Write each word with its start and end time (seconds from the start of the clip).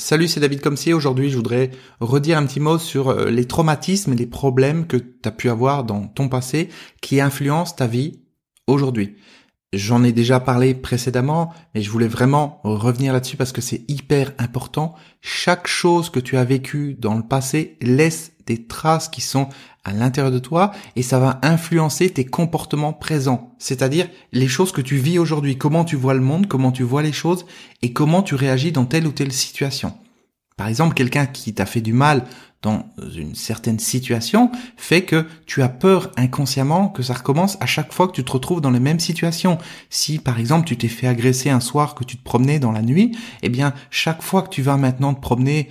Salut, 0.00 0.28
c'est 0.28 0.40
David 0.40 0.62
Comsier. 0.62 0.94
Aujourd'hui, 0.94 1.28
je 1.28 1.36
voudrais 1.36 1.72
redire 2.00 2.38
un 2.38 2.46
petit 2.46 2.58
mot 2.58 2.78
sur 2.78 3.10
euh, 3.10 3.28
les 3.28 3.44
traumatismes 3.44 4.14
et 4.14 4.16
les 4.16 4.26
problèmes 4.26 4.86
que 4.86 4.96
tu 4.96 5.20
as 5.26 5.30
pu 5.30 5.50
avoir 5.50 5.84
dans 5.84 6.06
ton 6.06 6.30
passé 6.30 6.70
qui 7.02 7.20
influencent 7.20 7.76
ta 7.76 7.86
vie 7.86 8.22
aujourd'hui. 8.66 9.16
J'en 9.74 10.02
ai 10.02 10.12
déjà 10.12 10.40
parlé 10.40 10.72
précédemment, 10.72 11.52
mais 11.74 11.82
je 11.82 11.90
voulais 11.90 12.08
vraiment 12.08 12.62
revenir 12.64 13.12
là-dessus 13.12 13.36
parce 13.36 13.52
que 13.52 13.60
c'est 13.60 13.84
hyper 13.88 14.32
important. 14.38 14.94
Chaque 15.20 15.66
chose 15.66 16.08
que 16.08 16.18
tu 16.18 16.38
as 16.38 16.44
vécue 16.44 16.94
dans 16.94 17.14
le 17.14 17.22
passé 17.22 17.76
laisse 17.82 18.32
des 18.46 18.66
traces 18.66 19.10
qui 19.10 19.20
sont 19.20 19.50
à 19.84 19.92
l'intérieur 19.92 20.32
de 20.32 20.38
toi 20.38 20.72
et 20.96 21.02
ça 21.02 21.18
va 21.18 21.38
influencer 21.42 22.10
tes 22.10 22.24
comportements 22.24 22.92
présents, 22.92 23.54
c'est-à-dire 23.58 24.08
les 24.32 24.48
choses 24.48 24.72
que 24.72 24.80
tu 24.80 24.96
vis 24.96 25.18
aujourd'hui, 25.18 25.56
comment 25.56 25.84
tu 25.84 25.96
vois 25.96 26.14
le 26.14 26.20
monde, 26.20 26.46
comment 26.46 26.72
tu 26.72 26.82
vois 26.82 27.02
les 27.02 27.12
choses 27.12 27.46
et 27.82 27.92
comment 27.92 28.22
tu 28.22 28.34
réagis 28.34 28.72
dans 28.72 28.84
telle 28.84 29.06
ou 29.06 29.12
telle 29.12 29.32
situation. 29.32 29.94
Par 30.56 30.68
exemple, 30.68 30.94
quelqu'un 30.94 31.24
qui 31.24 31.54
t'a 31.54 31.64
fait 31.64 31.80
du 31.80 31.94
mal 31.94 32.26
dans 32.62 32.84
une 33.16 33.34
certaine 33.34 33.78
situation 33.78 34.50
fait 34.76 35.02
que 35.02 35.24
tu 35.46 35.62
as 35.62 35.70
peur 35.70 36.10
inconsciemment 36.16 36.88
que 36.88 37.02
ça 37.02 37.14
recommence 37.14 37.56
à 37.60 37.66
chaque 37.66 37.92
fois 37.92 38.06
que 38.06 38.12
tu 38.12 38.24
te 38.24 38.32
retrouves 38.32 38.60
dans 38.60 38.70
les 38.70 38.80
mêmes 38.80 39.00
situations. 39.00 39.56
Si 39.88 40.18
par 40.18 40.38
exemple 40.38 40.66
tu 40.66 40.76
t'es 40.76 40.88
fait 40.88 41.06
agresser 41.06 41.48
un 41.48 41.60
soir 41.60 41.94
que 41.94 42.04
tu 42.04 42.18
te 42.18 42.22
promenais 42.22 42.58
dans 42.58 42.72
la 42.72 42.82
nuit, 42.82 43.16
eh 43.42 43.48
bien 43.48 43.72
chaque 43.90 44.22
fois 44.22 44.42
que 44.42 44.50
tu 44.50 44.60
vas 44.60 44.76
maintenant 44.76 45.14
te 45.14 45.20
promener 45.20 45.70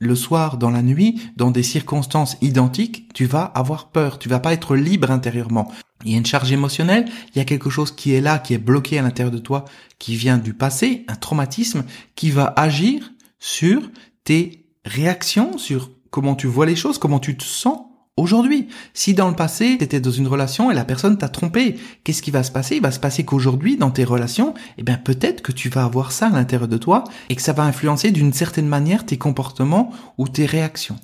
le 0.00 0.14
soir 0.14 0.58
dans 0.58 0.70
la 0.70 0.82
nuit, 0.82 1.20
dans 1.36 1.50
des 1.50 1.62
circonstances 1.62 2.36
identiques, 2.40 3.12
tu 3.14 3.26
vas 3.26 3.42
avoir 3.42 3.88
peur, 3.88 4.18
tu 4.18 4.28
vas 4.28 4.38
pas 4.40 4.52
être 4.52 4.76
libre 4.76 5.10
intérieurement. 5.10 5.72
Il 6.04 6.12
y 6.12 6.14
a 6.14 6.18
une 6.18 6.26
charge 6.26 6.52
émotionnelle, 6.52 7.06
il 7.34 7.38
y 7.38 7.40
a 7.40 7.44
quelque 7.44 7.70
chose 7.70 7.90
qui 7.90 8.14
est 8.14 8.20
là, 8.20 8.38
qui 8.38 8.54
est 8.54 8.58
bloqué 8.58 8.98
à 8.98 9.02
l'intérieur 9.02 9.32
de 9.32 9.38
toi, 9.38 9.64
qui 9.98 10.14
vient 10.14 10.38
du 10.38 10.54
passé, 10.54 11.04
un 11.08 11.16
traumatisme, 11.16 11.84
qui 12.14 12.30
va 12.30 12.52
agir 12.56 13.12
sur 13.40 13.90
tes 14.22 14.66
réactions, 14.84 15.58
sur 15.58 15.90
comment 16.10 16.36
tu 16.36 16.46
vois 16.46 16.66
les 16.66 16.76
choses, 16.76 16.98
comment 16.98 17.18
tu 17.18 17.36
te 17.36 17.44
sens 17.44 17.87
aujourd'hui. 18.18 18.68
Si 18.94 19.14
dans 19.14 19.28
le 19.28 19.36
passé, 19.36 19.76
tu 19.78 19.84
étais 19.84 20.00
dans 20.00 20.10
une 20.10 20.26
relation 20.26 20.70
et 20.70 20.74
la 20.74 20.84
personne 20.84 21.18
t'a 21.18 21.28
trompé, 21.28 21.76
qu'est-ce 22.04 22.22
qui 22.22 22.30
va 22.30 22.42
se 22.42 22.50
passer? 22.50 22.76
Il 22.76 22.82
va 22.82 22.90
se 22.90 23.00
passer 23.00 23.24
qu'aujourd'hui, 23.24 23.76
dans 23.76 23.90
tes 23.90 24.04
relations, 24.04 24.54
eh 24.76 24.82
bien 24.82 24.96
peut-être 24.96 25.42
que 25.42 25.52
tu 25.52 25.68
vas 25.68 25.84
avoir 25.84 26.12
ça 26.12 26.26
à 26.26 26.30
l'intérieur 26.30 26.68
de 26.68 26.76
toi 26.76 27.04
et 27.28 27.36
que 27.36 27.42
ça 27.42 27.52
va 27.52 27.64
influencer 27.64 28.10
d'une 28.10 28.32
certaine 28.32 28.68
manière 28.68 29.06
tes 29.06 29.18
comportements 29.18 29.92
ou 30.18 30.28
tes 30.28 30.46
réactions. 30.46 30.96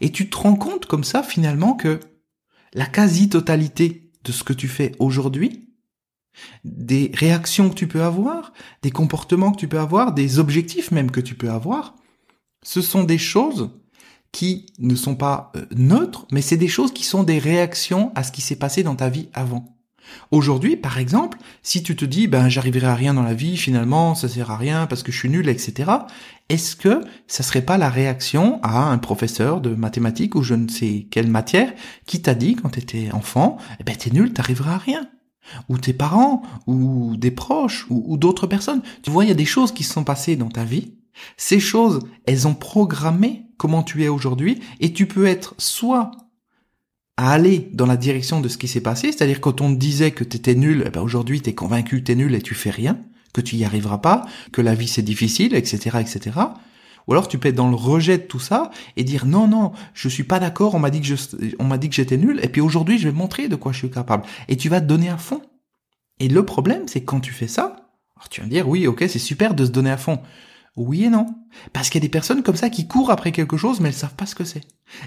Et 0.00 0.10
tu 0.10 0.28
te 0.28 0.36
rends 0.36 0.56
compte 0.56 0.86
comme 0.86 1.04
ça 1.04 1.22
finalement 1.22 1.74
que 1.74 2.00
la 2.74 2.86
quasi-totalité 2.86 4.10
de 4.24 4.32
ce 4.32 4.44
que 4.44 4.52
tu 4.52 4.68
fais 4.68 4.92
aujourd'hui, 4.98 5.68
des 6.64 7.10
réactions 7.14 7.68
que 7.68 7.74
tu 7.74 7.86
peux 7.86 8.02
avoir, 8.02 8.52
des 8.82 8.90
comportements 8.90 9.52
que 9.52 9.58
tu 9.58 9.68
peux 9.68 9.80
avoir, 9.80 10.12
des 10.12 10.38
objectifs 10.38 10.90
même 10.90 11.10
que 11.10 11.20
tu 11.20 11.34
peux 11.34 11.50
avoir, 11.50 11.94
ce 12.62 12.80
sont 12.80 13.04
des 13.04 13.18
choses 13.18 13.70
qui 14.32 14.66
ne 14.78 14.94
sont 14.94 15.14
pas 15.14 15.52
euh, 15.56 15.66
neutres, 15.76 16.26
mais 16.32 16.42
c'est 16.42 16.56
des 16.56 16.68
choses 16.68 16.92
qui 16.92 17.04
sont 17.04 17.22
des 17.22 17.38
réactions 17.38 18.12
à 18.14 18.22
ce 18.22 18.32
qui 18.32 18.40
s'est 18.40 18.56
passé 18.56 18.82
dans 18.82 18.96
ta 18.96 19.10
vie 19.10 19.28
avant. 19.34 19.76
Aujourd'hui, 20.30 20.76
par 20.76 20.98
exemple, 20.98 21.38
si 21.62 21.82
tu 21.82 21.96
te 21.96 22.04
dis 22.04 22.26
ben 22.26 22.48
j'arriverai 22.48 22.86
à 22.86 22.94
rien 22.94 23.14
dans 23.14 23.22
la 23.22 23.34
vie, 23.34 23.56
finalement 23.56 24.14
ça 24.14 24.28
sert 24.28 24.50
à 24.50 24.56
rien 24.56 24.86
parce 24.86 25.02
que 25.02 25.12
je 25.12 25.18
suis 25.18 25.28
nul, 25.28 25.48
etc. 25.48 25.90
Est-ce 26.48 26.76
que 26.76 27.02
ça 27.26 27.42
serait 27.42 27.62
pas 27.62 27.78
la 27.78 27.88
réaction 27.88 28.60
à 28.62 28.90
un 28.90 28.98
professeur 28.98 29.60
de 29.60 29.74
mathématiques 29.74 30.34
ou 30.34 30.42
je 30.42 30.54
ne 30.54 30.68
sais 30.68 31.06
quelle 31.10 31.28
matière 31.28 31.72
qui 32.06 32.20
t'a 32.20 32.34
dit 32.34 32.56
quand 32.56 32.70
t'étais 32.70 33.10
enfant, 33.12 33.58
eh 33.80 33.84
ben 33.84 33.96
t'es 33.96 34.10
nul, 34.10 34.32
t'arriveras 34.32 34.74
à 34.74 34.78
rien? 34.78 35.08
Ou 35.68 35.76
tes 35.76 35.92
parents, 35.92 36.42
ou 36.66 37.16
des 37.16 37.32
proches, 37.32 37.86
ou, 37.90 38.04
ou 38.06 38.16
d'autres 38.16 38.46
personnes. 38.46 38.80
Tu 39.02 39.10
vois, 39.10 39.24
il 39.24 39.28
y 39.28 39.32
a 39.32 39.34
des 39.34 39.44
choses 39.44 39.72
qui 39.72 39.82
se 39.82 39.92
sont 39.92 40.04
passées 40.04 40.36
dans 40.36 40.48
ta 40.48 40.64
vie 40.64 40.92
ces 41.36 41.60
choses, 41.60 42.00
elles 42.26 42.46
ont 42.48 42.54
programmé 42.54 43.46
comment 43.56 43.82
tu 43.82 44.02
es 44.02 44.08
aujourd'hui 44.08 44.60
et 44.80 44.92
tu 44.92 45.06
peux 45.06 45.26
être 45.26 45.54
soit 45.58 46.10
à 47.16 47.30
aller 47.30 47.70
dans 47.72 47.86
la 47.86 47.96
direction 47.96 48.40
de 48.40 48.48
ce 48.48 48.58
qui 48.58 48.68
s'est 48.68 48.80
passé, 48.80 49.12
c'est-à-dire 49.12 49.40
quand 49.40 49.60
on 49.60 49.72
te 49.72 49.78
disait 49.78 50.12
que 50.12 50.24
tu 50.24 50.36
étais 50.36 50.54
nul, 50.54 50.84
eh 50.86 50.90
ben 50.90 51.02
aujourd'hui 51.02 51.40
tu 51.40 51.50
es 51.50 51.54
convaincu 51.54 52.00
que 52.00 52.06
tu 52.06 52.12
es 52.12 52.14
nul 52.16 52.34
et 52.34 52.42
tu 52.42 52.54
fais 52.54 52.70
rien, 52.70 52.98
que 53.32 53.40
tu 53.40 53.56
y 53.56 53.64
arriveras 53.64 53.98
pas, 53.98 54.26
que 54.50 54.62
la 54.62 54.74
vie 54.74 54.88
c'est 54.88 55.02
difficile, 55.02 55.54
etc., 55.54 55.98
etc. 56.00 56.30
Ou 57.06 57.12
alors 57.12 57.28
tu 57.28 57.38
peux 57.38 57.48
être 57.48 57.54
dans 57.54 57.68
le 57.68 57.76
rejet 57.76 58.18
de 58.18 58.22
tout 58.22 58.40
ça 58.40 58.70
et 58.96 59.04
dire 59.04 59.26
non 59.26 59.46
non, 59.46 59.72
je 59.94 60.08
suis 60.08 60.24
pas 60.24 60.40
d'accord, 60.40 60.74
on 60.74 60.78
m'a 60.78 60.90
dit 60.90 61.00
que 61.00 61.06
je, 61.06 61.14
on 61.58 61.64
m'a 61.64 61.78
dit 61.78 61.88
que 61.88 61.94
j'étais 61.94 62.16
nul 62.16 62.40
et 62.42 62.48
puis 62.48 62.60
aujourd'hui 62.60 62.98
je 62.98 63.08
vais 63.08 63.14
montrer 63.14 63.48
de 63.48 63.56
quoi 63.56 63.72
je 63.72 63.78
suis 63.78 63.90
capable 63.90 64.24
et 64.48 64.56
tu 64.56 64.68
vas 64.68 64.80
te 64.80 64.86
donner 64.86 65.08
à 65.08 65.18
fond. 65.18 65.42
Et 66.18 66.28
le 66.28 66.44
problème 66.44 66.88
c'est 66.88 67.04
quand 67.04 67.20
tu 67.20 67.32
fais 67.32 67.48
ça, 67.48 67.76
alors 68.16 68.28
tu 68.30 68.40
vas 68.40 68.46
me 68.46 68.50
dire 68.50 68.68
oui, 68.68 68.86
OK, 68.86 69.04
c'est 69.08 69.18
super 69.18 69.54
de 69.54 69.66
se 69.66 69.70
donner 69.70 69.90
à 69.90 69.96
fond. 69.96 70.20
Oui 70.76 71.04
et 71.04 71.10
non. 71.10 71.26
Parce 71.72 71.90
qu'il 71.90 72.00
y 72.00 72.04
a 72.04 72.06
des 72.06 72.10
personnes 72.10 72.42
comme 72.42 72.56
ça 72.56 72.70
qui 72.70 72.86
courent 72.86 73.10
après 73.10 73.30
quelque 73.30 73.58
chose, 73.58 73.80
mais 73.80 73.88
elles 73.88 73.94
savent 73.94 74.14
pas 74.14 74.24
ce 74.24 74.34
que 74.34 74.44
c'est. 74.44 74.62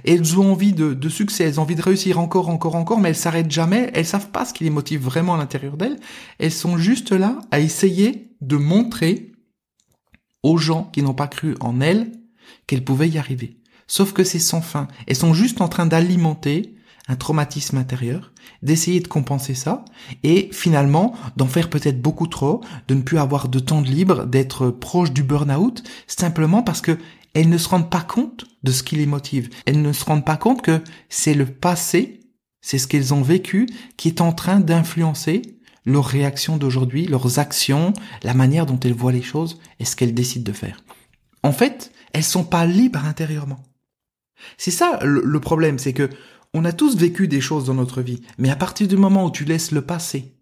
Elles 0.05 0.39
ont 0.39 0.51
envie 0.51 0.73
de, 0.73 1.09
succès, 1.09 1.43
elles 1.45 1.59
ont 1.59 1.63
envie 1.63 1.75
de 1.75 1.81
réussir 1.81 2.19
encore, 2.19 2.49
encore, 2.49 2.75
encore, 2.75 2.99
mais 2.99 3.09
elles 3.09 3.15
s'arrêtent 3.15 3.51
jamais, 3.51 3.89
elles 3.93 4.05
savent 4.05 4.29
pas 4.29 4.45
ce 4.45 4.53
qui 4.53 4.63
les 4.63 4.69
motive 4.69 5.01
vraiment 5.01 5.33
à 5.33 5.37
l'intérieur 5.37 5.75
d'elles. 5.75 5.99
Elles 6.37 6.51
sont 6.51 6.77
juste 6.77 7.11
là 7.11 7.39
à 7.49 7.59
essayer 7.59 8.35
de 8.41 8.57
montrer 8.57 9.31
aux 10.43 10.57
gens 10.57 10.89
qui 10.93 11.01
n'ont 11.01 11.15
pas 11.15 11.27
cru 11.27 11.55
en 11.59 11.81
elles 11.81 12.11
qu'elles 12.67 12.83
pouvaient 12.83 13.09
y 13.09 13.17
arriver. 13.17 13.57
Sauf 13.87 14.13
que 14.13 14.23
c'est 14.23 14.39
sans 14.39 14.61
fin. 14.61 14.87
Elles 15.07 15.15
sont 15.15 15.33
juste 15.33 15.61
en 15.61 15.67
train 15.67 15.87
d'alimenter 15.87 16.75
un 17.07 17.15
traumatisme 17.15 17.77
intérieur, 17.77 18.33
d'essayer 18.61 18.99
de 18.99 19.07
compenser 19.07 19.53
ça, 19.53 19.85
et 20.23 20.49
finalement 20.51 21.15
d'en 21.35 21.47
faire 21.47 21.69
peut-être 21.69 22.01
beaucoup 22.01 22.27
trop, 22.27 22.61
de 22.87 22.95
ne 22.95 23.01
plus 23.01 23.17
avoir 23.17 23.49
de 23.49 23.59
temps 23.59 23.81
de 23.81 23.87
libre, 23.87 24.25
d'être 24.25 24.69
proche 24.69 25.11
du 25.11 25.23
burn-out, 25.23 25.83
simplement 26.07 26.63
parce 26.63 26.81
que 26.81 26.97
elles 27.33 27.49
ne 27.49 27.57
se 27.57 27.69
rendent 27.69 27.91
pas 27.91 28.01
compte 28.01 28.45
de 28.63 28.71
ce 28.71 28.81
qui 28.81 28.95
les 28.95 29.05
motive. 29.05 29.49
Elles 29.65 29.81
ne 29.81 29.91
se 29.91 30.05
rendent 30.05 30.25
pas 30.25 30.37
compte 30.37 30.61
que 30.61 30.81
c'est 31.09 31.33
le 31.33 31.45
passé, 31.45 32.21
c'est 32.61 32.77
ce 32.77 32.87
qu'elles 32.87 33.13
ont 33.13 33.21
vécu, 33.21 33.67
qui 33.97 34.07
est 34.07 34.21
en 34.21 34.31
train 34.31 34.59
d'influencer 34.59 35.41
leurs 35.85 36.05
réactions 36.05 36.57
d'aujourd'hui, 36.57 37.05
leurs 37.05 37.37
actions, 37.37 37.93
la 38.23 38.33
manière 38.33 38.65
dont 38.65 38.79
elles 38.79 38.93
voient 38.93 39.11
les 39.11 39.21
choses 39.21 39.59
et 39.79 39.85
ce 39.85 39.95
qu'elles 39.95 40.13
décident 40.13 40.49
de 40.49 40.55
faire. 40.55 40.83
En 41.43 41.51
fait, 41.51 41.91
elles 42.13 42.23
sont 42.23 42.45
pas 42.45 42.65
libres 42.65 43.05
intérieurement. 43.05 43.61
C'est 44.57 44.71
ça 44.71 44.99
le 45.03 45.39
problème, 45.39 45.77
c'est 45.77 45.93
que 45.93 46.09
on 46.57 46.63
a 46.63 46.71
tous 46.71 46.95
vécu 46.95 47.27
des 47.27 47.41
choses 47.41 47.65
dans 47.65 47.73
notre 47.73 48.01
vie, 48.01 48.21
mais 48.37 48.49
à 48.49 48.55
partir 48.55 48.87
du 48.87 48.95
moment 48.95 49.25
où 49.25 49.31
tu 49.31 49.43
laisses 49.43 49.71
le 49.71 49.81
passé, 49.81 50.37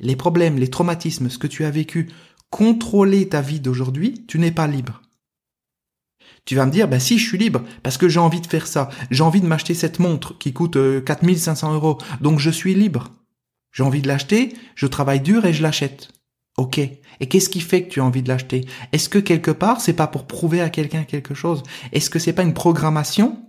les 0.00 0.16
problèmes, 0.16 0.58
les 0.58 0.70
traumatismes, 0.70 1.30
ce 1.30 1.38
que 1.38 1.46
tu 1.46 1.64
as 1.64 1.70
vécu, 1.70 2.10
contrôler 2.50 3.28
ta 3.28 3.42
vie 3.42 3.60
d'aujourd'hui, 3.60 4.24
tu 4.26 4.40
n'es 4.40 4.50
pas 4.50 4.66
libre. 4.66 5.02
Tu 6.46 6.56
vas 6.56 6.66
me 6.66 6.72
dire, 6.72 6.88
bah 6.88 6.98
si, 6.98 7.16
je 7.16 7.28
suis 7.28 7.38
libre, 7.38 7.62
parce 7.84 7.96
que 7.96 8.08
j'ai 8.08 8.18
envie 8.18 8.40
de 8.40 8.46
faire 8.48 8.66
ça. 8.66 8.88
J'ai 9.12 9.22
envie 9.22 9.40
de 9.40 9.46
m'acheter 9.46 9.74
cette 9.74 10.00
montre 10.00 10.36
qui 10.36 10.52
coûte 10.52 10.76
4500 11.04 11.70
euh, 11.70 11.74
euros, 11.76 11.98
donc 12.20 12.40
je 12.40 12.50
suis 12.50 12.74
libre. 12.74 13.12
J'ai 13.70 13.84
envie 13.84 14.02
de 14.02 14.08
l'acheter, 14.08 14.52
je 14.74 14.88
travaille 14.88 15.20
dur 15.20 15.44
et 15.44 15.52
je 15.52 15.62
l'achète. 15.62 16.08
Ok. 16.56 16.78
Et 16.78 17.28
qu'est-ce 17.28 17.50
qui 17.50 17.60
fait 17.60 17.84
que 17.84 17.90
tu 17.90 18.00
as 18.00 18.04
envie 18.04 18.22
de 18.22 18.28
l'acheter? 18.28 18.66
Est-ce 18.90 19.08
que 19.08 19.20
quelque 19.20 19.52
part, 19.52 19.80
c'est 19.80 19.92
pas 19.92 20.08
pour 20.08 20.26
prouver 20.26 20.60
à 20.60 20.70
quelqu'un 20.70 21.04
quelque 21.04 21.34
chose? 21.34 21.62
Est-ce 21.92 22.10
que 22.10 22.18
c'est 22.18 22.32
pas 22.32 22.42
une 22.42 22.54
programmation? 22.54 23.45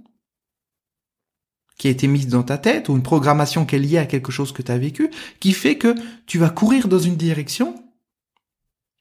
Qui 1.78 1.88
a 1.88 1.92
été 1.92 2.08
mise 2.08 2.28
dans 2.28 2.44
ta 2.44 2.58
tête 2.58 2.90
ou 2.90 2.96
une 2.96 3.04
programmation 3.04 3.66
qui 3.66 3.76
est 3.76 3.80
liée 3.80 3.98
à 3.98 4.06
quelque 4.06 4.32
chose 4.32 4.52
que 4.52 4.62
tu 4.62 4.72
as 4.72 4.78
vécu 4.78 5.10
qui 5.40 5.54
fait 5.54 5.78
que 5.78 5.96
tu 6.26 6.38
vas 6.38 6.50
courir 6.50 6.88
dans 6.88 7.00
une 7.00 7.16
direction 7.16 7.76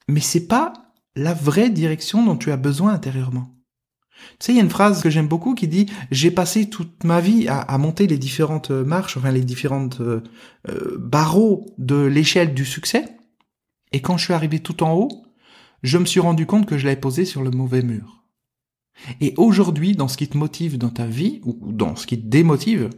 mais 0.08 0.20
c'est 0.20 0.46
pas 0.46 0.72
la 1.16 1.34
vraie 1.34 1.70
direction 1.70 2.24
dont 2.24 2.36
tu 2.36 2.52
as 2.52 2.56
besoin 2.56 2.92
intérieurement. 2.92 3.48
Tu 4.38 4.46
sais, 4.46 4.52
il 4.52 4.56
y 4.56 4.60
a 4.60 4.62
une 4.62 4.70
phrase 4.70 5.02
que 5.02 5.10
j'aime 5.10 5.28
beaucoup 5.28 5.54
qui 5.54 5.68
dit 5.68 5.86
j'ai 6.10 6.30
passé 6.30 6.68
toute 6.70 7.04
ma 7.04 7.20
vie 7.20 7.48
à, 7.48 7.76
monter 7.78 8.06
les 8.06 8.18
différentes 8.18 8.70
marches, 8.70 9.16
enfin 9.16 9.32
les 9.32 9.44
différentes 9.44 10.00
euh, 10.00 10.22
euh, 10.68 10.96
barreaux 10.98 11.66
de 11.78 11.96
l'échelle 11.96 12.54
du 12.54 12.64
succès, 12.64 13.04
et 13.92 14.00
quand 14.00 14.16
je 14.16 14.24
suis 14.24 14.34
arrivé 14.34 14.60
tout 14.60 14.82
en 14.82 14.94
haut, 14.94 15.26
je 15.82 15.98
me 15.98 16.06
suis 16.06 16.20
rendu 16.20 16.46
compte 16.46 16.66
que 16.66 16.78
je 16.78 16.84
l'avais 16.84 17.00
posé 17.00 17.24
sur 17.24 17.42
le 17.42 17.50
mauvais 17.50 17.82
mur. 17.82 18.24
Et 19.20 19.34
aujourd'hui, 19.36 19.94
dans 19.94 20.08
ce 20.08 20.16
qui 20.16 20.28
te 20.28 20.36
motive 20.36 20.78
dans 20.78 20.90
ta 20.90 21.06
vie, 21.06 21.40
ou 21.44 21.72
dans 21.72 21.96
ce 21.96 22.06
qui 22.06 22.20
te 22.20 22.26
démotive, 22.26 22.90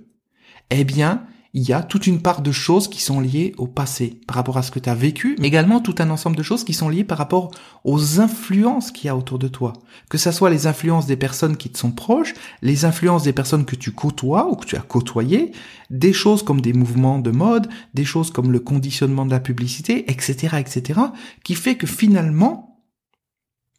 eh 0.70 0.84
bien, 0.84 1.26
il 1.54 1.66
y 1.66 1.72
a 1.72 1.82
toute 1.82 2.06
une 2.06 2.20
part 2.20 2.42
de 2.42 2.52
choses 2.52 2.88
qui 2.88 3.00
sont 3.00 3.20
liées 3.20 3.54
au 3.56 3.66
passé, 3.66 4.20
par 4.26 4.36
rapport 4.36 4.58
à 4.58 4.62
ce 4.62 4.70
que 4.70 4.78
tu 4.78 4.90
as 4.90 4.94
vécu, 4.94 5.34
mais 5.40 5.48
également 5.48 5.80
tout 5.80 5.94
un 5.98 6.10
ensemble 6.10 6.36
de 6.36 6.42
choses 6.42 6.62
qui 6.62 6.74
sont 6.74 6.90
liées 6.90 7.04
par 7.04 7.16
rapport 7.16 7.50
aux 7.84 8.20
influences 8.20 8.90
qu'il 8.90 9.06
y 9.06 9.08
a 9.08 9.16
autour 9.16 9.38
de 9.38 9.48
toi. 9.48 9.72
Que 10.10 10.18
ce 10.18 10.30
soit 10.30 10.50
les 10.50 10.66
influences 10.66 11.06
des 11.06 11.16
personnes 11.16 11.56
qui 11.56 11.70
te 11.70 11.78
sont 11.78 11.90
proches, 11.90 12.34
les 12.60 12.84
influences 12.84 13.22
des 13.22 13.32
personnes 13.32 13.64
que 13.64 13.76
tu 13.76 13.92
côtoies 13.92 14.50
ou 14.50 14.56
que 14.56 14.66
tu 14.66 14.76
as 14.76 14.80
côtoyées, 14.80 15.52
des 15.90 16.12
choses 16.12 16.42
comme 16.42 16.60
des 16.60 16.74
mouvements 16.74 17.18
de 17.18 17.30
mode, 17.30 17.68
des 17.94 18.04
choses 18.04 18.30
comme 18.30 18.52
le 18.52 18.60
conditionnement 18.60 19.24
de 19.24 19.30
la 19.30 19.40
publicité, 19.40 20.10
etc., 20.10 20.58
etc., 20.58 21.00
qui 21.44 21.54
fait 21.54 21.76
que 21.76 21.86
finalement, 21.86 22.84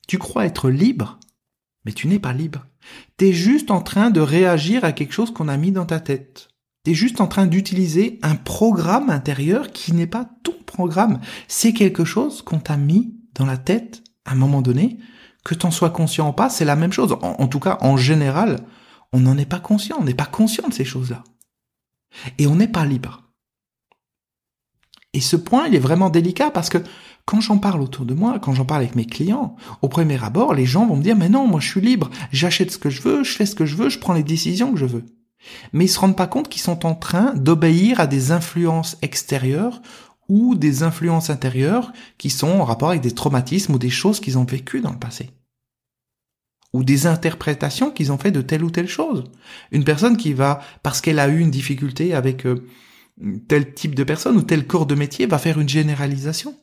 tu 0.08 0.18
crois 0.18 0.46
être 0.46 0.72
libre, 0.72 1.20
mais 1.90 1.94
tu 1.94 2.08
n'es 2.08 2.20
pas 2.20 2.34
libre. 2.34 2.68
T'es 3.18 3.34
juste 3.34 3.72
en 3.72 3.82
train 3.82 4.12
de 4.12 4.22
réagir 4.22 4.86
à 4.86 4.92
quelque 4.92 5.12
chose 5.12 5.34
qu'on 5.34 5.48
a 5.48 5.58
mis 5.58 5.72
dans 5.72 5.88
ta 5.88 6.00
tête. 6.00 6.50
T'es 6.84 6.94
juste 6.94 7.20
en 7.20 7.26
train 7.26 7.48
d'utiliser 7.48 8.20
un 8.22 8.36
programme 8.36 9.10
intérieur 9.10 9.72
qui 9.72 9.94
n'est 9.94 10.06
pas 10.06 10.30
ton 10.44 10.54
programme. 10.68 11.20
C'est 11.48 11.74
quelque 11.74 12.06
chose 12.06 12.44
qu'on 12.44 12.60
t'a 12.60 12.78
mis 12.78 13.16
dans 13.34 13.48
la 13.48 13.58
tête 13.58 14.04
à 14.24 14.34
un 14.34 14.36
moment 14.36 14.62
donné 14.62 15.00
Que 15.44 15.56
t'en 15.56 15.72
sois 15.72 15.90
conscient 15.90 16.30
ou 16.30 16.32
pas, 16.32 16.52
c'est 16.52 16.64
la 16.64 16.76
même 16.76 16.94
chose. 16.94 17.18
En, 17.24 17.48
tout 17.48 17.60
cas, 17.60 17.80
en 17.82 17.98
général, 17.98 18.60
on 19.12 19.20
n'en 19.20 19.36
est 19.40 19.50
pas 19.50 19.60
conscient. 19.60 19.98
On 20.00 20.04
n'est 20.04 20.14
pas 20.14 20.28
conscient 20.28 20.68
de 20.68 20.74
ces 20.76 20.86
choses-là. 20.86 21.24
Et 22.38 22.46
on 22.46 22.56
n'est 22.56 22.68
pas 22.68 22.86
libre. 22.86 23.32
Et 25.14 25.22
ce 25.22 25.36
point, 25.36 25.68
il 25.68 25.74
est 25.74 25.80
vraiment 25.80 26.12
délicat 26.12 26.52
parce 26.52 26.70
que 26.70 26.84
quand 27.30 27.42
j'en 27.42 27.60
parle 27.60 27.84
autour 27.84 28.08
de 28.08 28.16
moi, 28.16 28.40
quand 28.40 28.54
j'en 28.54 28.66
parle 28.66 28.82
avec 28.82 28.96
mes 28.96 29.06
clients, 29.06 29.56
au 29.84 29.88
premier 29.88 30.24
abord, 30.24 30.56
les 30.56 30.66
gens 30.66 30.88
vont 30.88 30.96
me 30.96 31.04
dire, 31.04 31.16
mais 31.16 31.30
non, 31.30 31.46
moi 31.46 31.60
je 31.60 31.68
suis 31.68 31.80
libre, 31.80 32.10
j'achète 32.32 32.72
ce 32.72 32.80
que 32.80 32.90
je 32.90 33.04
veux, 33.04 33.24
je 33.24 33.34
fais 33.34 33.46
ce 33.46 33.54
que 33.54 33.68
je 33.68 33.76
veux, 33.76 33.90
je 33.90 34.00
prends 34.00 34.14
les 34.14 34.24
décisions 34.24 34.72
que 34.72 34.80
je 34.80 34.88
veux. 34.88 35.06
Mais 35.72 35.86
ils 35.86 35.90
se 35.90 36.00
rendent 36.00 36.18
pas 36.18 36.26
compte 36.26 36.50
qu'ils 36.50 36.64
sont 36.64 36.88
en 36.88 36.96
train 36.96 37.36
d'obéir 37.36 38.00
à 38.00 38.08
des 38.08 38.32
influences 38.32 38.98
extérieures 39.04 39.80
ou 40.28 40.56
des 40.56 40.82
influences 40.82 41.30
intérieures 41.30 41.94
qui 42.18 42.32
sont 42.32 42.48
en 42.48 42.64
rapport 42.64 42.90
avec 42.90 43.02
des 43.02 43.14
traumatismes 43.14 43.76
ou 43.76 43.78
des 43.78 43.92
choses 43.92 44.20
qu'ils 44.20 44.40
ont 44.40 44.44
vécues 44.44 44.82
dans 44.82 44.94
le 44.94 44.98
passé. 44.98 45.30
Ou 46.74 46.84
des 46.84 47.06
interprétations 47.06 47.92
qu'ils 47.92 48.12
ont 48.12 48.18
fait 48.18 48.32
de 48.32 48.42
telle 48.42 48.64
ou 48.64 48.72
telle 48.72 48.90
chose. 48.90 49.26
Une 49.72 49.84
personne 49.84 50.18
qui 50.18 50.34
va, 50.34 50.62
parce 50.82 51.00
qu'elle 51.00 51.20
a 51.20 51.28
eu 51.28 51.38
une 51.38 51.52
difficulté 51.52 52.16
avec 52.16 52.48
euh, 52.48 52.66
tel 53.48 53.76
type 53.76 53.94
de 53.94 54.04
personne 54.04 54.36
ou 54.36 54.42
tel 54.42 54.66
corps 54.66 54.88
de 54.88 54.96
métier, 54.96 55.28
va 55.28 55.38
faire 55.38 55.60
une 55.60 55.70
généralisation. 55.70 56.56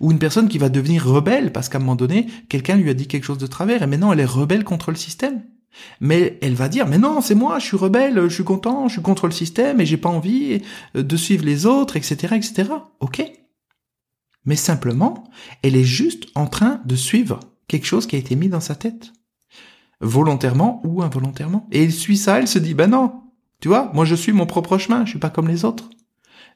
Ou 0.00 0.12
une 0.12 0.18
personne 0.18 0.48
qui 0.48 0.58
va 0.58 0.68
devenir 0.68 1.06
rebelle 1.06 1.52
parce 1.52 1.68
qu'à 1.68 1.78
un 1.78 1.80
moment 1.80 1.96
donné, 1.96 2.26
quelqu'un 2.48 2.76
lui 2.76 2.90
a 2.90 2.94
dit 2.94 3.06
quelque 3.06 3.24
chose 3.24 3.38
de 3.38 3.46
travers 3.46 3.82
et 3.82 3.86
maintenant 3.86 4.12
elle 4.12 4.20
est 4.20 4.24
rebelle 4.24 4.64
contre 4.64 4.90
le 4.90 4.96
système. 4.96 5.42
Mais 6.00 6.38
elle 6.42 6.54
va 6.54 6.68
dire, 6.68 6.86
mais 6.86 6.98
non, 6.98 7.20
c'est 7.20 7.34
moi, 7.34 7.58
je 7.58 7.66
suis 7.66 7.76
rebelle, 7.76 8.28
je 8.28 8.34
suis 8.34 8.44
content, 8.44 8.88
je 8.88 8.94
suis 8.94 9.02
contre 9.02 9.26
le 9.26 9.32
système 9.32 9.80
et 9.80 9.86
j'ai 9.86 9.96
pas 9.96 10.08
envie 10.08 10.62
euh, 10.96 11.02
de 11.02 11.16
suivre 11.16 11.44
les 11.44 11.66
autres, 11.66 11.96
etc., 11.96 12.34
etc. 12.36 12.70
Ok. 12.98 13.22
Mais 14.44 14.56
simplement, 14.56 15.30
elle 15.62 15.76
est 15.76 15.84
juste 15.84 16.26
en 16.34 16.46
train 16.46 16.80
de 16.84 16.96
suivre 16.96 17.40
quelque 17.68 17.86
chose 17.86 18.06
qui 18.06 18.16
a 18.16 18.18
été 18.18 18.34
mis 18.36 18.48
dans 18.48 18.60
sa 18.60 18.74
tête. 18.74 19.12
Volontairement 20.00 20.80
ou 20.84 21.02
involontairement. 21.02 21.68
Et 21.70 21.84
elle 21.84 21.92
suit 21.92 22.16
ça, 22.16 22.38
elle 22.38 22.48
se 22.48 22.58
dit, 22.58 22.74
ben 22.74 22.90
non, 22.90 23.22
tu 23.60 23.68
vois, 23.68 23.90
moi 23.94 24.04
je 24.04 24.14
suis 24.14 24.32
mon 24.32 24.46
propre 24.46 24.78
chemin, 24.78 25.04
je 25.04 25.10
suis 25.10 25.18
pas 25.18 25.30
comme 25.30 25.48
les 25.48 25.64
autres. 25.64 25.90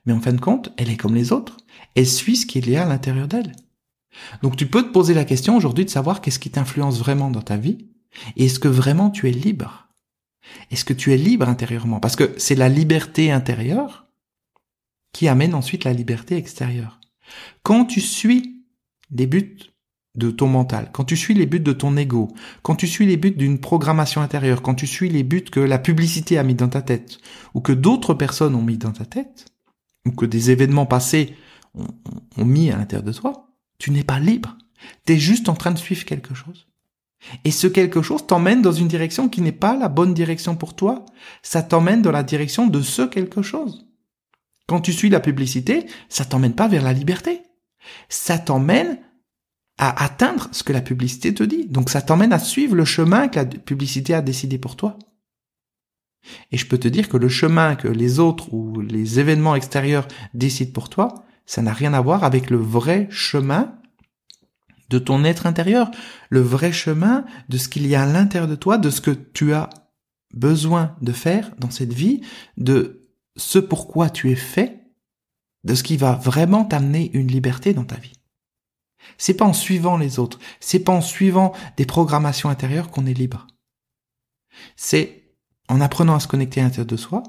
Mais 0.07 0.13
en 0.13 0.21
fin 0.21 0.33
de 0.33 0.41
compte, 0.41 0.73
elle 0.77 0.91
est 0.91 0.97
comme 0.97 1.15
les 1.15 1.33
autres. 1.33 1.57
Elle 1.95 2.07
suit 2.07 2.37
ce 2.37 2.47
qu'il 2.47 2.69
y 2.69 2.77
a 2.77 2.85
à 2.85 2.89
l'intérieur 2.89 3.29
d'elle. 3.29 3.53
Donc 4.43 4.57
tu 4.57 4.67
peux 4.67 4.83
te 4.83 4.93
poser 4.93 5.15
la 5.15 5.25
question 5.25 5.57
aujourd'hui 5.57 5.85
de 5.85 5.91
savoir 5.91 6.21
qu'est-ce 6.21 6.39
qui 6.39 6.51
t'influence 6.51 6.99
vraiment 6.99 7.31
dans 7.31 7.43
ta 7.43 7.57
vie 7.57 7.89
est-ce 8.37 8.59
que 8.59 8.69
vraiment 8.69 9.11
tu 9.11 9.29
es 9.29 9.33
libre? 9.33 9.89
Est-ce 10.71 10.85
que 10.85 10.93
tu 10.93 11.13
es 11.13 11.17
libre 11.17 11.49
intérieurement? 11.49 12.01
Parce 12.01 12.17
que 12.17 12.35
c'est 12.37 12.55
la 12.55 12.69
liberté 12.69 13.31
intérieure 13.31 14.07
qui 15.13 15.29
amène 15.29 15.55
ensuite 15.55 15.85
la 15.85 15.93
liberté 15.93 16.37
extérieure. 16.37 17.01
Quand 17.63 17.85
tu 17.85 18.01
suis 18.01 18.65
les 19.11 19.27
buts 19.27 19.57
de 20.17 20.31
ton 20.31 20.47
mental, 20.47 20.91
quand 20.93 21.05
tu 21.05 21.17
suis 21.17 21.35
les 21.35 21.47
buts 21.47 21.61
de 21.61 21.73
ton 21.73 21.97
ego, 21.97 22.29
quand 22.63 22.77
tu 22.77 22.87
suis 22.87 23.07
les 23.07 23.17
buts 23.17 23.31
d'une 23.31 23.59
programmation 23.59 24.21
intérieure, 24.21 24.63
quand 24.63 24.75
tu 24.75 24.87
suis 24.87 25.09
les 25.09 25.23
buts 25.23 25.45
que 25.45 25.61
la 25.61 25.79
publicité 25.79 26.39
a 26.39 26.43
mis 26.43 26.55
dans 26.55 26.69
ta 26.69 26.83
tête, 26.83 27.19
ou 27.55 27.61
que 27.61 27.73
d'autres 27.73 28.15
personnes 28.15 28.55
ont 28.55 28.63
mis 28.63 28.79
dans 28.79 28.93
ta 28.93 29.07
tête, 29.07 29.47
ou 30.06 30.12
que 30.12 30.27
des 30.27 30.51
événements 30.51 30.87
passés 30.87 31.35
ont, 31.75 32.45
mis 32.45 32.71
à 32.71 32.77
l'intérieur 32.77 33.05
de 33.05 33.12
toi, 33.12 33.49
tu 33.79 33.91
n'es 33.91 34.05
pas 34.05 34.21
libre. 34.21 34.56
Tu 35.06 35.15
es 35.15 35.19
juste 35.19 35.49
en 35.49 35.55
train 35.55 35.73
de 35.73 35.79
suivre 35.79 36.05
quelque 36.05 36.35
chose. 36.35 36.67
Et 37.45 37.51
ce 37.51 37.67
quelque 37.67 38.03
chose 38.03 38.27
t'emmène 38.27 38.62
dans 38.62 38.73
une 38.73 38.89
direction 38.89 39.29
qui 39.29 39.41
n'est 39.41 39.53
pas 39.53 39.77
la 39.77 39.89
bonne 39.89 40.15
direction 40.15 40.56
pour 40.56 40.75
toi. 40.75 41.05
Ça 41.43 41.62
t'emmène 41.62 42.03
dans 42.03 42.12
la 42.12 42.23
direction 42.23 42.67
de 42.67 42.83
ce 42.83 43.03
quelque 43.03 43.43
chose. 43.43 43.87
Quand 44.67 44.81
tu 44.81 44.93
suis 44.93 45.09
la 45.09 45.21
publicité, 45.21 45.87
ça 46.09 46.25
t'emmène 46.25 46.55
pas 46.55 46.69
vers 46.69 46.83
la 46.83 46.93
liberté. 46.93 47.43
Ça 48.09 48.39
t'emmène 48.39 48.99
à 49.79 50.05
atteindre 50.05 50.49
ce 50.53 50.62
que 50.62 50.73
la 50.73 50.81
publicité 50.81 51.35
te 51.35 51.43
dit. 51.43 51.67
Donc 51.67 51.91
ça 51.91 52.03
t'emmène 52.03 52.33
à 52.33 52.39
suivre 52.39 52.77
le 52.77 52.85
chemin 52.85 53.29
que 53.29 53.41
la 53.41 53.47
publicité 53.47 54.15
a 54.15 54.23
décidé 54.23 54.59
pour 54.59 54.77
toi. 54.77 54.99
Et 56.53 56.56
je 56.56 56.67
peux 56.67 56.79
te 56.79 56.88
dire 56.88 57.09
que 57.09 57.17
le 57.17 57.29
chemin 57.29 57.76
que 57.76 57.88
les 57.88 58.19
autres 58.19 58.53
ou 58.53 58.81
les 58.81 59.21
événements 59.21 59.55
extérieurs 59.55 60.09
décident 60.32 60.73
pour 60.73 60.88
toi, 60.88 61.25
ça 61.47 61.62
n'a 61.62 61.73
rien 61.73 61.94
à 61.94 62.00
voir 62.00 62.25
avec 62.25 62.50
le 62.50 62.56
vrai 62.56 63.06
chemin 63.11 63.75
de 64.91 64.99
ton 64.99 65.25
être 65.25 65.47
intérieur, 65.47 65.91
le 66.31 66.41
vrai 66.41 66.73
chemin 66.73 67.25
de 67.49 67.59
ce 67.59 67.69
qu'il 67.69 67.87
y 67.87 67.94
a 67.94 68.03
à 68.03 68.06
l'intérieur 68.06 68.49
de 68.49 68.55
toi, 68.55 68.79
de 68.79 68.91
ce 68.91 69.00
que 69.00 69.11
tu 69.11 69.53
as 69.53 69.71
besoin 70.32 70.97
de 71.00 71.12
faire 71.12 71.50
dans 71.59 71.71
cette 71.71 71.93
vie, 71.93 72.21
de 72.56 73.09
ce 73.37 73.59
pourquoi 73.59 74.11
tu 74.11 74.31
es 74.31 74.37
fait, 74.37 74.82
de 75.65 75.75
ce 75.75 75.82
qui 75.82 75.97
va 75.97 76.12
vraiment 76.12 76.65
t'amener 76.65 77.11
une 77.15 77.29
liberté 77.29 77.73
dans 77.73 77.85
ta 77.85 77.97
vie. 77.97 78.12
C'est 79.19 79.35
pas 79.35 79.44
en 79.44 79.53
suivant 79.53 79.97
les 79.97 80.19
autres, 80.19 80.38
c'est 80.61 80.81
pas 80.81 80.93
en 80.93 81.00
suivant 81.00 81.53
des 81.76 81.87
programmations 81.87 82.49
intérieures 82.49 82.91
qu'on 82.91 83.06
est 83.06 83.15
libre. 83.15 83.47
C'est 84.76 85.24
en 85.69 85.81
apprenant 85.81 86.14
à 86.14 86.20
se 86.20 86.28
connecter 86.28 86.61
à 86.61 86.64
l'intérieur 86.64 86.87
de 86.87 86.96
soi 86.96 87.22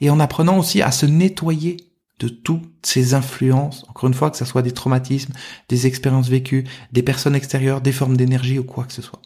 et 0.00 0.10
en 0.10 0.20
apprenant 0.20 0.58
aussi 0.58 0.82
à 0.82 0.90
se 0.90 1.06
nettoyer 1.06 1.76
de 2.18 2.28
toutes 2.28 2.70
ces 2.82 3.14
influences, 3.14 3.84
encore 3.88 4.08
une 4.08 4.14
fois, 4.14 4.30
que 4.30 4.36
ce 4.36 4.44
soit 4.44 4.62
des 4.62 4.72
traumatismes, 4.72 5.32
des 5.68 5.86
expériences 5.86 6.28
vécues, 6.28 6.64
des 6.92 7.02
personnes 7.02 7.34
extérieures, 7.34 7.80
des 7.80 7.92
formes 7.92 8.16
d'énergie 8.16 8.58
ou 8.58 8.64
quoi 8.64 8.84
que 8.84 8.92
ce 8.92 9.02
soit. 9.02 9.22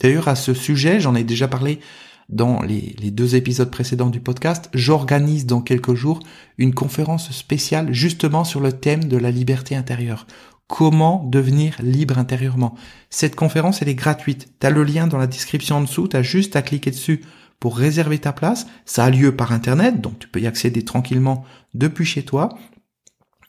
D'ailleurs, 0.00 0.28
à 0.28 0.34
ce 0.34 0.52
sujet, 0.52 1.00
j'en 1.00 1.14
ai 1.14 1.24
déjà 1.24 1.48
parlé 1.48 1.80
dans 2.28 2.62
les, 2.62 2.94
deux 3.10 3.36
épisodes 3.36 3.70
précédents 3.70 4.10
du 4.10 4.20
podcast, 4.20 4.70
j'organise 4.72 5.46
dans 5.46 5.60
quelques 5.60 5.94
jours 5.94 6.20
une 6.58 6.74
conférence 6.74 7.30
spéciale 7.32 7.92
justement 7.92 8.44
sur 8.44 8.60
le 8.60 8.72
thème 8.72 9.04
de 9.04 9.16
la 9.16 9.30
liberté 9.30 9.76
intérieure. 9.76 10.26
Comment 10.66 11.22
devenir 11.24 11.76
libre 11.82 12.18
intérieurement? 12.18 12.74
Cette 13.10 13.36
conférence, 13.36 13.82
elle 13.82 13.90
est 13.90 13.94
gratuite. 13.94 14.54
T'as 14.58 14.70
le 14.70 14.82
lien 14.82 15.06
dans 15.06 15.18
la 15.18 15.26
description 15.26 15.76
en 15.76 15.80
dessous, 15.82 16.08
t'as 16.08 16.22
juste 16.22 16.56
à 16.56 16.62
cliquer 16.62 16.90
dessus 16.90 17.20
pour 17.60 17.76
réserver 17.76 18.18
ta 18.18 18.32
place. 18.32 18.66
Ça 18.84 19.04
a 19.04 19.10
lieu 19.10 19.34
par 19.34 19.52
Internet, 19.52 20.00
donc 20.00 20.18
tu 20.18 20.28
peux 20.28 20.40
y 20.40 20.46
accéder 20.46 20.84
tranquillement 20.84 21.44
depuis 21.74 22.04
chez 22.04 22.24
toi. 22.24 22.50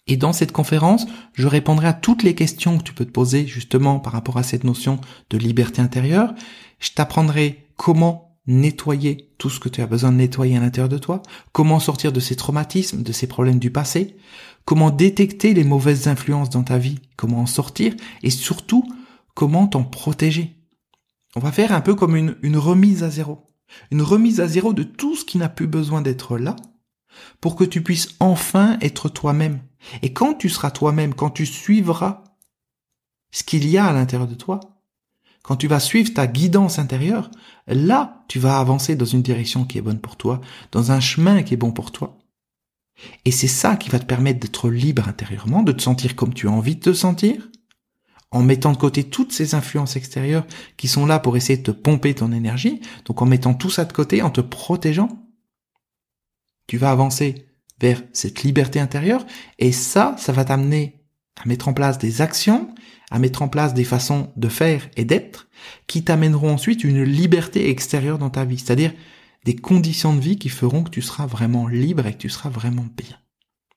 Et 0.07 0.17
dans 0.17 0.33
cette 0.33 0.51
conférence, 0.51 1.07
je 1.33 1.47
répondrai 1.47 1.87
à 1.87 1.93
toutes 1.93 2.23
les 2.23 2.35
questions 2.35 2.77
que 2.77 2.83
tu 2.83 2.93
peux 2.93 3.05
te 3.05 3.11
poser 3.11 3.47
justement 3.47 3.99
par 3.99 4.13
rapport 4.13 4.37
à 4.37 4.43
cette 4.43 4.63
notion 4.63 4.99
de 5.29 5.37
liberté 5.37 5.81
intérieure. 5.81 6.33
Je 6.79 6.91
t'apprendrai 6.91 7.65
comment 7.75 8.37
nettoyer 8.47 9.33
tout 9.39 9.49
ce 9.49 9.59
que 9.59 9.69
tu 9.69 9.81
as 9.81 9.87
besoin 9.87 10.11
de 10.11 10.17
nettoyer 10.17 10.57
à 10.57 10.59
l'intérieur 10.59 10.89
de 10.89 10.99
toi, 10.99 11.23
comment 11.51 11.79
sortir 11.79 12.11
de 12.11 12.19
ces 12.19 12.35
traumatismes, 12.35 13.01
de 13.01 13.11
ces 13.11 13.25
problèmes 13.25 13.57
du 13.57 13.71
passé, 13.71 14.15
comment 14.65 14.91
détecter 14.91 15.55
les 15.55 15.63
mauvaises 15.63 16.07
influences 16.07 16.51
dans 16.51 16.63
ta 16.63 16.77
vie, 16.77 16.99
comment 17.15 17.41
en 17.41 17.45
sortir 17.47 17.95
et 18.21 18.29
surtout 18.29 18.83
comment 19.33 19.65
t'en 19.65 19.83
protéger. 19.83 20.55
On 21.35 21.39
va 21.39 21.51
faire 21.51 21.71
un 21.71 21.81
peu 21.81 21.95
comme 21.95 22.15
une, 22.15 22.37
une 22.43 22.57
remise 22.57 23.03
à 23.03 23.09
zéro. 23.09 23.45
Une 23.91 24.01
remise 24.01 24.39
à 24.39 24.47
zéro 24.47 24.73
de 24.73 24.83
tout 24.83 25.15
ce 25.15 25.25
qui 25.25 25.37
n'a 25.37 25.49
plus 25.49 25.67
besoin 25.67 26.01
d'être 26.01 26.37
là 26.37 26.55
pour 27.41 27.55
que 27.55 27.63
tu 27.63 27.81
puisses 27.81 28.15
enfin 28.19 28.77
être 28.81 29.09
toi-même. 29.09 29.61
Et 30.01 30.13
quand 30.13 30.33
tu 30.33 30.49
seras 30.49 30.71
toi-même, 30.71 31.13
quand 31.13 31.29
tu 31.29 31.45
suivras 31.45 32.23
ce 33.31 33.43
qu'il 33.43 33.67
y 33.67 33.77
a 33.77 33.85
à 33.85 33.93
l'intérieur 33.93 34.27
de 34.27 34.35
toi, 34.35 34.59
quand 35.43 35.57
tu 35.57 35.67
vas 35.67 35.79
suivre 35.79 36.13
ta 36.13 36.25
guidance 36.25 36.79
intérieure, 36.79 37.29
là, 37.67 38.23
tu 38.27 38.39
vas 38.39 38.59
avancer 38.59 38.95
dans 38.95 39.05
une 39.05 39.21
direction 39.21 39.63
qui 39.63 39.77
est 39.77 39.81
bonne 39.81 39.99
pour 39.99 40.15
toi, 40.15 40.41
dans 40.71 40.91
un 40.91 40.99
chemin 40.99 41.43
qui 41.43 41.53
est 41.53 41.57
bon 41.57 41.71
pour 41.71 41.91
toi. 41.91 42.17
Et 43.25 43.31
c'est 43.31 43.47
ça 43.47 43.75
qui 43.75 43.89
va 43.89 43.99
te 43.99 44.05
permettre 44.05 44.39
d'être 44.39 44.69
libre 44.69 45.07
intérieurement, 45.07 45.61
de 45.61 45.71
te 45.71 45.81
sentir 45.81 46.15
comme 46.15 46.33
tu 46.33 46.47
as 46.47 46.51
envie 46.51 46.75
de 46.75 46.81
te 46.81 46.93
sentir, 46.93 47.47
en 48.31 48.43
mettant 48.43 48.71
de 48.71 48.77
côté 48.77 49.03
toutes 49.03 49.31
ces 49.31 49.55
influences 49.55 49.95
extérieures 49.95 50.45
qui 50.77 50.87
sont 50.87 51.05
là 51.05 51.19
pour 51.19 51.37
essayer 51.37 51.57
de 51.57 51.63
te 51.63 51.71
pomper 51.71 52.13
ton 52.13 52.31
énergie, 52.31 52.81
donc 53.05 53.21
en 53.21 53.25
mettant 53.25 53.53
tout 53.53 53.69
ça 53.69 53.85
de 53.85 53.93
côté, 53.93 54.21
en 54.21 54.29
te 54.29 54.41
protégeant, 54.41 55.09
tu 56.67 56.77
vas 56.77 56.91
avancer 56.91 57.47
vers 57.79 58.01
cette 58.13 58.43
liberté 58.43 58.79
intérieure 58.79 59.25
et 59.59 59.71
ça, 59.71 60.15
ça 60.17 60.31
va 60.31 60.45
t'amener 60.45 61.01
à 61.41 61.47
mettre 61.47 61.67
en 61.67 61.73
place 61.73 61.97
des 61.97 62.21
actions, 62.21 62.73
à 63.11 63.19
mettre 63.19 63.41
en 63.41 63.47
place 63.47 63.73
des 63.73 63.83
façons 63.83 64.31
de 64.35 64.49
faire 64.49 64.89
et 64.95 65.05
d'être 65.05 65.47
qui 65.87 66.03
t'amèneront 66.03 66.53
ensuite 66.53 66.83
une 66.83 67.03
liberté 67.03 67.69
extérieure 67.69 68.17
dans 68.17 68.29
ta 68.29 68.45
vie, 68.45 68.57
c'est-à-dire 68.57 68.93
des 69.43 69.55
conditions 69.55 70.15
de 70.15 70.21
vie 70.21 70.37
qui 70.37 70.49
feront 70.49 70.83
que 70.83 70.89
tu 70.89 71.01
seras 71.01 71.27
vraiment 71.27 71.67
libre 71.67 72.07
et 72.07 72.13
que 72.13 72.17
tu 72.17 72.29
seras 72.29 72.49
vraiment 72.49 72.87
bien. 72.97 73.15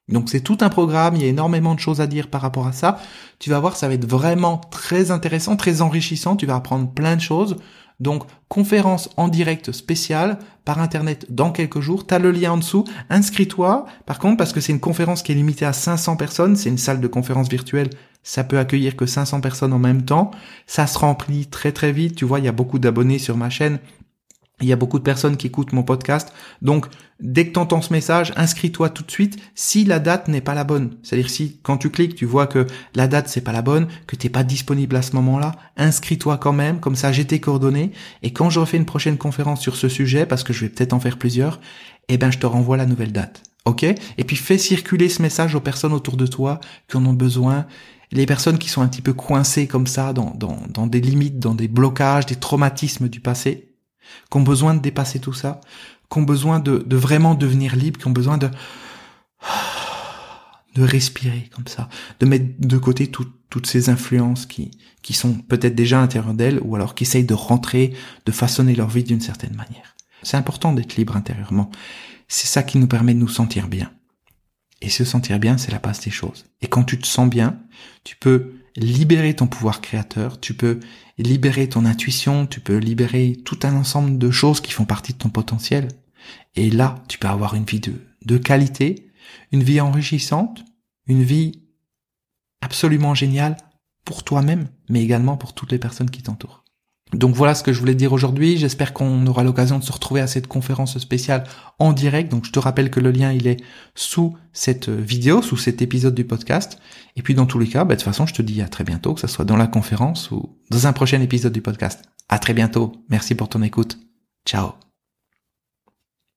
Donc 0.09 0.29
c'est 0.29 0.41
tout 0.41 0.57
un 0.61 0.69
programme, 0.69 1.15
il 1.15 1.21
y 1.21 1.25
a 1.25 1.29
énormément 1.29 1.75
de 1.75 1.79
choses 1.79 2.01
à 2.01 2.07
dire 2.07 2.27
par 2.27 2.41
rapport 2.41 2.67
à 2.67 2.73
ça. 2.73 2.99
Tu 3.39 3.49
vas 3.49 3.59
voir, 3.59 3.75
ça 3.75 3.87
va 3.87 3.93
être 3.93 4.09
vraiment 4.09 4.57
très 4.57 5.11
intéressant, 5.11 5.55
très 5.55 5.81
enrichissant, 5.81 6.35
tu 6.35 6.45
vas 6.45 6.55
apprendre 6.55 6.89
plein 6.89 7.15
de 7.15 7.21
choses. 7.21 7.57
Donc 7.99 8.23
conférence 8.47 9.09
en 9.17 9.27
direct 9.27 9.71
spéciale 9.71 10.39
par 10.63 10.79
internet 10.79 11.25
dans 11.29 11.51
quelques 11.51 11.81
jours, 11.81 12.07
tu 12.07 12.13
as 12.13 12.19
le 12.19 12.31
lien 12.31 12.53
en 12.53 12.57
dessous, 12.57 12.85
inscris-toi. 13.09 13.85
Par 14.05 14.19
contre, 14.19 14.37
parce 14.37 14.53
que 14.53 14.61
c'est 14.61 14.71
une 14.71 14.79
conférence 14.79 15.21
qui 15.21 15.33
est 15.33 15.35
limitée 15.35 15.65
à 15.65 15.73
500 15.73 16.15
personnes, 16.15 16.55
c'est 16.55 16.69
une 16.69 16.77
salle 16.77 17.01
de 17.01 17.07
conférence 17.07 17.49
virtuelle, 17.49 17.89
ça 18.23 18.43
peut 18.43 18.57
accueillir 18.57 18.95
que 18.95 19.05
500 19.05 19.41
personnes 19.41 19.73
en 19.73 19.79
même 19.79 20.03
temps. 20.03 20.31
Ça 20.65 20.87
se 20.87 20.97
remplit 20.97 21.47
très 21.47 21.71
très 21.71 21.91
vite, 21.91 22.15
tu 22.15 22.25
vois, 22.25 22.39
il 22.39 22.45
y 22.45 22.49
a 22.49 22.53
beaucoup 22.53 22.79
d'abonnés 22.79 23.19
sur 23.19 23.35
ma 23.35 23.49
chaîne. 23.49 23.79
Il 24.61 24.67
y 24.67 24.73
a 24.73 24.75
beaucoup 24.75 24.99
de 24.99 25.03
personnes 25.03 25.37
qui 25.37 25.47
écoutent 25.47 25.73
mon 25.73 25.83
podcast. 25.83 26.33
Donc, 26.61 26.87
dès 27.19 27.47
que 27.47 27.53
tu 27.53 27.59
entends 27.59 27.81
ce 27.81 27.93
message, 27.93 28.33
inscris-toi 28.35 28.89
tout 28.89 29.03
de 29.03 29.11
suite 29.11 29.37
si 29.55 29.85
la 29.85 29.99
date 29.99 30.27
n'est 30.27 30.41
pas 30.41 30.53
la 30.53 30.63
bonne. 30.63 30.97
C'est-à-dire 31.03 31.29
si 31.29 31.59
quand 31.63 31.77
tu 31.77 31.89
cliques, 31.89 32.15
tu 32.15 32.25
vois 32.25 32.47
que 32.47 32.67
la 32.95 33.07
date 33.07 33.27
c'est 33.29 33.41
pas 33.41 33.51
la 33.51 33.61
bonne, 33.61 33.87
que 34.07 34.15
t'es 34.15 34.29
pas 34.29 34.43
disponible 34.43 34.95
à 34.95 35.01
ce 35.01 35.15
moment-là, 35.15 35.53
inscris-toi 35.77 36.37
quand 36.37 36.53
même, 36.53 36.79
comme 36.79 36.95
ça 36.95 37.11
j'ai 37.11 37.25
tes 37.25 37.39
coordonnées. 37.39 37.91
Et 38.23 38.31
quand 38.33 38.49
je 38.49 38.59
refais 38.59 38.77
une 38.77 38.85
prochaine 38.85 39.17
conférence 39.17 39.61
sur 39.61 39.75
ce 39.75 39.89
sujet, 39.89 40.25
parce 40.25 40.43
que 40.43 40.53
je 40.53 40.61
vais 40.61 40.69
peut-être 40.69 40.93
en 40.93 40.99
faire 40.99 41.17
plusieurs, 41.17 41.59
eh 42.07 42.17
ben 42.17 42.31
je 42.31 42.39
te 42.39 42.45
renvoie 42.45 42.77
la 42.77 42.85
nouvelle 42.85 43.11
date. 43.11 43.43
Ok? 43.65 43.83
Et 43.83 44.23
puis 44.23 44.35
fais 44.35 44.57
circuler 44.57 45.09
ce 45.09 45.21
message 45.21 45.55
aux 45.55 45.59
personnes 45.59 45.93
autour 45.93 46.17
de 46.17 46.25
toi 46.25 46.59
qui 46.87 46.97
en 46.97 47.05
ont 47.05 47.13
besoin 47.13 47.65
les 48.11 48.25
personnes 48.25 48.57
qui 48.57 48.69
sont 48.69 48.81
un 48.81 48.87
petit 48.87 49.01
peu 49.01 49.13
coincées 49.13 49.67
comme 49.67 49.87
ça 49.87 50.13
dans, 50.13 50.87
des 50.87 51.01
limites, 51.01 51.39
dans 51.39 51.53
des 51.53 51.67
blocages, 51.67 52.25
des 52.25 52.35
traumatismes 52.35 53.07
du 53.07 53.19
passé, 53.19 53.68
qui 54.29 54.37
ont 54.37 54.41
besoin 54.41 54.73
de 54.73 54.79
dépasser 54.79 55.19
tout 55.19 55.33
ça, 55.33 55.61
qui 56.11 56.17
ont 56.17 56.23
besoin 56.23 56.59
de, 56.59 56.79
de 56.79 56.95
vraiment 56.95 57.35
devenir 57.35 57.75
libres, 57.75 57.99
qui 57.99 58.07
ont 58.07 58.11
besoin 58.11 58.37
de 58.37 58.49
de 60.75 60.83
respirer 60.83 61.49
comme 61.53 61.67
ça, 61.67 61.89
de 62.19 62.25
mettre 62.25 62.45
de 62.59 62.77
côté 62.77 63.07
toutes 63.07 63.65
ces 63.65 63.89
influences 63.89 64.45
qui, 64.45 64.71
qui 65.01 65.13
sont 65.13 65.33
peut-être 65.33 65.75
déjà 65.75 65.97
à 65.97 66.01
l'intérieur 66.01 66.33
d'elles 66.33 66.59
ou 66.63 66.75
alors 66.75 66.95
qui 66.95 67.03
essayent 67.03 67.25
de 67.25 67.33
rentrer, 67.33 67.93
de 68.25 68.31
façonner 68.31 68.75
leur 68.75 68.89
vie 68.89 69.03
d'une 69.03 69.21
certaine 69.21 69.55
manière. 69.55 69.95
C'est 70.23 70.37
important 70.37 70.73
d'être 70.73 70.95
libre 70.95 71.15
intérieurement. 71.15 71.71
C'est 72.27 72.47
ça 72.47 72.63
qui 72.63 72.77
nous 72.77 72.87
permet 72.87 73.13
de 73.13 73.19
nous 73.19 73.27
sentir 73.27 73.67
bien. 73.67 73.91
Et 74.81 74.89
se 74.89 75.03
sentir 75.03 75.39
bien, 75.39 75.57
c'est 75.57 75.71
la 75.71 75.79
base 75.79 75.99
des 76.01 76.11
choses. 76.11 76.45
Et 76.61 76.67
quand 76.67 76.83
tu 76.83 76.99
te 76.99 77.07
sens 77.07 77.29
bien, 77.29 77.59
tu 78.03 78.15
peux 78.15 78.53
libérer 78.75 79.35
ton 79.35 79.47
pouvoir 79.47 79.81
créateur, 79.81 80.39
tu 80.39 80.53
peux 80.53 80.79
libérer 81.17 81.67
ton 81.69 81.85
intuition, 81.85 82.47
tu 82.47 82.59
peux 82.59 82.77
libérer 82.77 83.37
tout 83.45 83.59
un 83.63 83.75
ensemble 83.75 84.17
de 84.17 84.31
choses 84.31 84.61
qui 84.61 84.71
font 84.71 84.85
partie 84.85 85.13
de 85.13 85.17
ton 85.17 85.29
potentiel. 85.29 85.87
Et 86.55 86.69
là, 86.69 87.03
tu 87.07 87.17
peux 87.17 87.27
avoir 87.27 87.55
une 87.55 87.65
vie 87.65 87.79
de, 87.79 87.93
de 88.25 88.37
qualité, 88.37 89.11
une 89.51 89.63
vie 89.63 89.81
enrichissante, 89.81 90.63
une 91.07 91.23
vie 91.23 91.63
absolument 92.61 93.15
géniale 93.15 93.57
pour 94.05 94.23
toi-même, 94.23 94.67
mais 94.89 95.03
également 95.03 95.37
pour 95.37 95.53
toutes 95.53 95.71
les 95.71 95.79
personnes 95.79 96.09
qui 96.09 96.23
t'entourent. 96.23 96.63
Donc 97.13 97.35
voilà 97.35 97.55
ce 97.55 97.63
que 97.63 97.73
je 97.73 97.79
voulais 97.79 97.95
dire 97.95 98.13
aujourd'hui. 98.13 98.57
J'espère 98.57 98.93
qu'on 98.93 99.25
aura 99.25 99.43
l'occasion 99.43 99.79
de 99.79 99.83
se 99.83 99.91
retrouver 99.91 100.21
à 100.21 100.27
cette 100.27 100.47
conférence 100.47 100.97
spéciale 100.99 101.43
en 101.79 101.91
direct. 101.91 102.29
Donc 102.29 102.45
je 102.45 102.51
te 102.51 102.59
rappelle 102.59 102.91
que 102.91 102.99
le 102.99 103.11
lien 103.11 103.31
il 103.31 103.47
est 103.47 103.57
sous 103.95 104.37
cette 104.53 104.89
vidéo, 104.89 105.41
sous 105.41 105.57
cet 105.57 105.81
épisode 105.81 106.13
du 106.13 106.23
podcast. 106.23 106.79
Et 107.15 107.21
puis 107.21 107.33
dans 107.33 107.47
tous 107.47 107.59
les 107.59 107.67
cas, 107.67 107.83
bah, 107.83 107.95
de 107.95 107.99
toute 107.99 108.05
façon, 108.05 108.25
je 108.25 108.33
te 108.33 108.41
dis 108.41 108.61
à 108.61 108.67
très 108.67 108.83
bientôt, 108.83 109.13
que 109.15 109.21
ce 109.21 109.27
soit 109.27 109.45
dans 109.45 109.57
la 109.57 109.67
conférence 109.67 110.29
ou 110.31 110.55
dans 110.69 110.87
un 110.87 110.93
prochain 110.93 111.21
épisode 111.21 111.53
du 111.53 111.61
podcast. 111.61 112.03
À 112.29 112.37
très 112.37 112.53
bientôt. 112.53 112.93
Merci 113.09 113.33
pour 113.33 113.49
ton 113.49 113.63
écoute. 113.63 113.97
Ciao. 114.45 114.88